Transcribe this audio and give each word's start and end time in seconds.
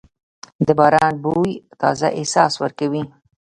د 0.65 0.67
باران 0.79 1.13
بوی 1.23 1.51
تازه 1.81 2.07
احساس 2.19 2.53
ورکوي. 2.63 3.03